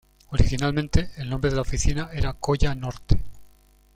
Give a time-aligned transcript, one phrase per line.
[0.31, 3.21] Originalmente, el nombre de la oficina era Coya Norte.